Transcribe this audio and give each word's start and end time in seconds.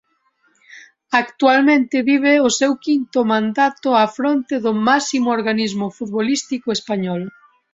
Actualmente 1.23 1.97
vive 2.09 2.33
o 2.47 2.49
seu 2.59 2.71
quinto 2.85 3.19
mandato 3.33 3.87
á 4.01 4.03
fronte 4.17 4.55
do 4.65 4.73
máximo 4.89 5.27
organismo 5.37 5.85
futbolístico 5.97 6.67
español. 6.77 7.21